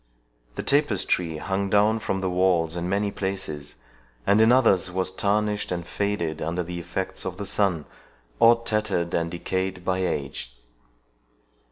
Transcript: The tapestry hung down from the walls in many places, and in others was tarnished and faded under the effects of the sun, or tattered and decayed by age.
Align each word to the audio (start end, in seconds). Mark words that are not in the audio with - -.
The 0.55 0.63
tapestry 0.63 1.37
hung 1.37 1.69
down 1.69 1.99
from 1.99 2.21
the 2.21 2.29
walls 2.31 2.75
in 2.75 2.89
many 2.89 3.11
places, 3.11 3.75
and 4.25 4.41
in 4.41 4.51
others 4.51 4.89
was 4.89 5.11
tarnished 5.11 5.71
and 5.71 5.85
faded 5.85 6.41
under 6.41 6.63
the 6.63 6.79
effects 6.79 7.23
of 7.23 7.37
the 7.37 7.45
sun, 7.45 7.85
or 8.39 8.63
tattered 8.63 9.13
and 9.13 9.29
decayed 9.29 9.85
by 9.85 9.99
age. 9.99 10.57